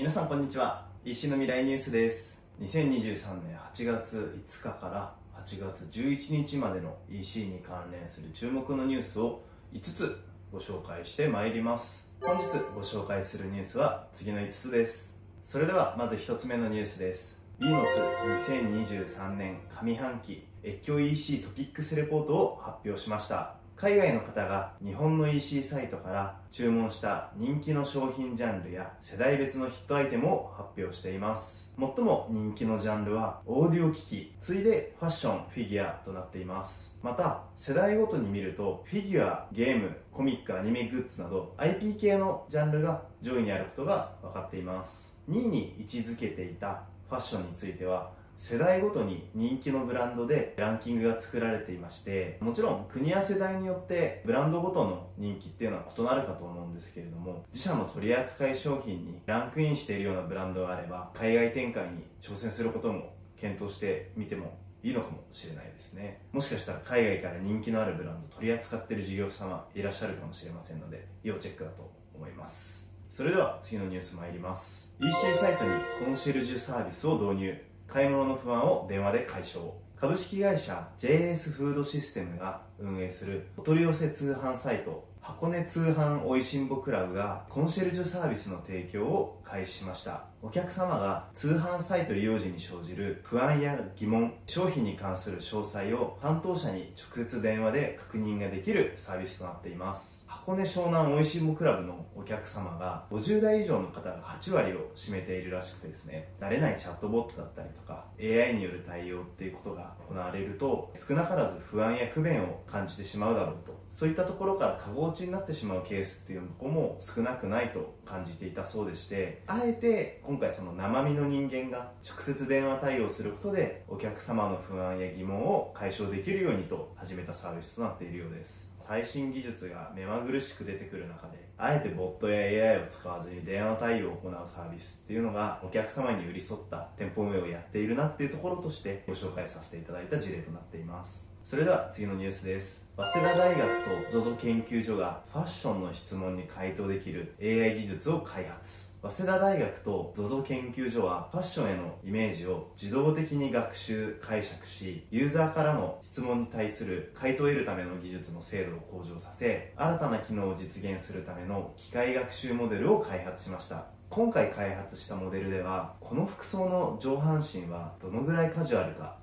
[0.00, 0.86] 皆さんこんにちは。
[1.04, 2.40] 石の未来ニュースです。
[2.62, 5.14] 2023年8月5日から
[5.44, 9.42] 8月11日までの EC に関連する注目のニュースを
[9.74, 10.18] 5つ
[10.50, 12.14] ご紹介してまいります。
[12.22, 15.20] 本日ご紹介するニュースは次の5つです。
[15.42, 17.44] それではまず1つ目のニュースです。
[17.58, 23.59] ビーノス2023年上半期越境 EC トピックスレポートを発表しました。
[23.80, 31.72] 海外の方が日本の EC サイトから注文した人気の商品ジャンルや世代別のヒットアイテムを発表しています。
[31.78, 36.94] 最も人気のジャンルはオーディオ機器次いでファッションフィギュアとなっています。
[37.02, 45.18] また世代ごとに見るとフィギュアゲームコミックアニメグッズなど IP 系のジャンルが上位にあることが分かっています。
[45.30, 48.10] 2位に位置づけていたファッションについては
[48.42, 66.22] 世代ごとに人気のブランドでランキングが作られていましてもちろん国や世代によってブランドごとの人気っていうのは異なるかと思うんですけれども自社の取り扱い商品にランクインしているようなブランドがあれば海外展開に挑戦することも検討してみてもいいのかもしれないですね。
[66.32, 72.90] もしかしたら海外から人気のあるブランド取り扱っている事業者様いらっしゃるかもしれませんので要チェックだと思います。
[73.10, 74.96] それでは次のニュース参ります。
[74.98, 75.70] EC サイトに
[76.06, 77.69] コンシェルジュサービスを導入。
[77.92, 79.72] 買い物の不安を電話で解消。
[79.96, 90.24] 株式会社 JS フードシステムが運営するお取り寄せ通販サイト箱根通販おいしんぼクラブがコンシェルジュサービスの提供を開始しました。
[90.42, 100.24] お客様が通販サイト利用時に生じる不安や疑問商品に関する詳細を担当者に直接電話で確認ができるサービスとなっています。
[100.26, 113.80] 箱根湘南おいしんぼクラブのお客様が50代以上の方が8割を占めているらしくてですね慣れないチャットボットだったりとか AI による対応っていうことが行われると少なからず不安や不便を感じてしまうだろうと。
[113.90, 128.70] そういったところから過ごちになってしまうケースっていうのも少なくないと感じていたそうでしてあえて今回その生身の人間が直接電話対応することでお客様の不安や疑問を解消できるようにと始めたサービスとなっているようです。
[128.78, 141.29] 最新技術が目まぐるしく出てくる中であえてボットや AI を使わずに電話対応を行うサービスっていうのがお客様に寄り添った店舗運営をやっているなっていうところとしてご紹介させていただいた事例となっています。
[141.44, 142.88] それでは次のニュースです。
[142.96, 148.92] 早稲田大学と ZOZO 研究所がファッションの質問に回答できる AI 技術を開発。
[149.02, 163.86] 早稲田大学と ZOZO 研究所はファッションへのイメージを自動的に学習解釈しユーザーからの質問に対する回答を得るための技術の精度を向上させ新たな機能を実現するための機械学習モデルを開発しました。
[164.10, 169.16] 今回開発したモデルではこの服装の上半身はどのぐらいカジュアルか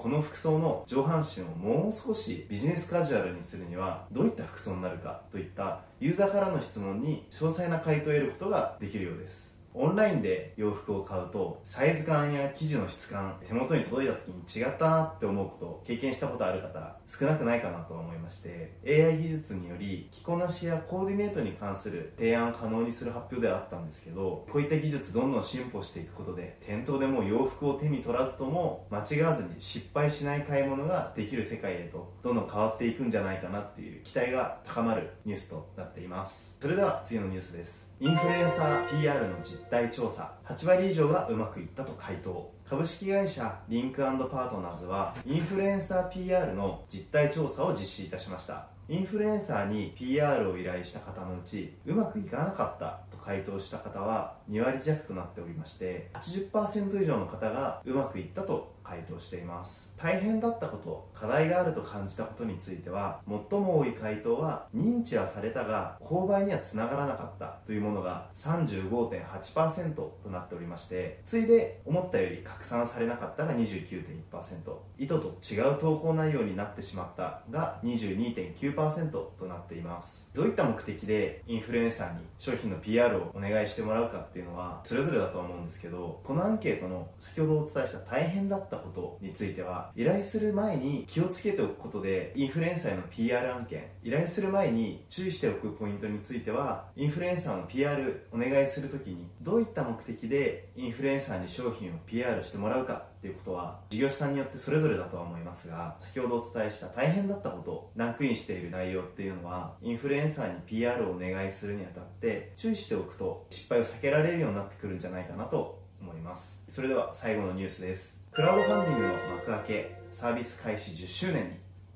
[0.00, 9.49] この服装の上半身をもう少しビジネスカジュアルにするにはどういった服装になるかといったユーザーからの質問に詳細な回答を得ることができるようです。
[9.72, 36.56] オンラインで洋服を買うとサイズ感や生地の質感手元に届いた時に違ったなって思うこと経験したことある方少なくないかなと思いまして AI 技術により着こなしやコーディネートに関する提案を可能にする発表ではあったんですけどこういった技術どんどん進歩していくことで店頭でも洋服を手に取らずとも間違わずに失敗しない買い物ができる世界へとどんどん変わっていくんじゃないかなっていう期待が高まるニュースとなっています。
[36.60, 37.89] それでは次のニュースです。
[38.02, 42.50] インフルエンサー PR の実態調査8割以上がうまくいったと回答。
[42.66, 48.68] 株式会社リンクパートナーズはインフルエンサー PR の実態調査を実施いたしました。
[48.88, 59.94] インフルエンサーに PR を依頼した方のうちうまくいかなかったと回答した方は2割弱となっておりまして80%以上の方がうまくいったと回答しています。
[59.96, 80.30] 大変だったこと課題があると感じたことについては最も多い回答は認知はされたが購買にはつながらなかったというものが35.8%となっておりましてついで思ったより拡散されなかったが29.1%意図と違う投稿内容になってしまったが22.9%となっています。
[80.34, 116.64] どういった目的でインフルエンサーに商品の PR をお願いしてもらうかっていうのはそれぞれだと思うんですけどこのアンケートの先ほどお伝えした大変だったことについては依頼する前に気をつけておくことでインフルエンサーへの PR 案件依頼する前に注意しておくポイントについてはインフルエンサーの PR お願いするときにどういった目的でインフルエンサーに商品を PR してもらうかっていうことは事業者さんによってそれぞれだとは思いますが先ほどお伝えした大変だったことランクインしている内容っていうのはインフルエンサーに PR をお願いするにあたって注意しておくと失敗を避けられるようになってくるんじゃないかなと思います。
[116.68, 118.19] それでは最後のニュースです。
[118.32, 121.50] クラウドファンディングの幕開けサービス開始10周年に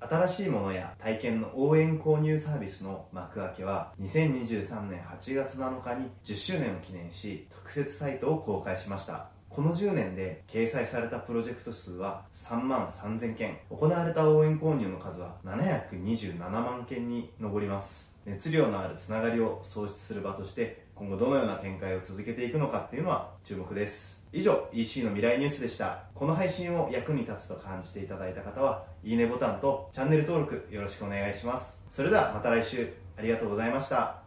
[0.00, 9.28] 新しいものや体験の応援購入サービスの幕開けは2023年8月7日に10周年を記念し特設サイトを公開しました。
[9.48, 13.58] この10年で掲載されたプロジェクト数は3万3000件。
[13.70, 18.18] 行われた応援購入の数は727万件に上ります。
[18.24, 24.15] 熱量のあるつながりを創出する場として今後どのような展開を続けていくのかっていうのは注目です。
[24.32, 26.04] 以上 EC の未来ニュースでした。
[26.14, 31.82] この配信を役に立つと感じていただいた方はいいねボタンとチャンネル登録よろしくお願いします。
[31.90, 32.92] それではまた来週。
[33.18, 34.20] ありがとうございました。